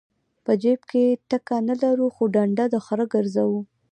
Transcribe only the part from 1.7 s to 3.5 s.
لرو خو ډنډه د خره ګرځو.